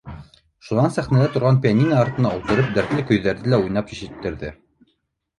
[0.67, 4.51] Шунан сәхнәлә торған пианино артына ултырып, дәтле көйҙәрҙе лә уйнап ишеттерҙе.